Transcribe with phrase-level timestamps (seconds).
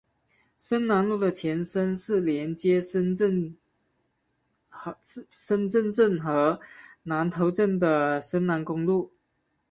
[0.57, 3.53] 深南路的前身是连接深圳
[5.93, 6.59] 镇和
[7.03, 9.13] 南头镇的深南公路。